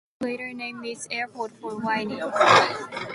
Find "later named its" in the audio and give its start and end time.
0.35-1.07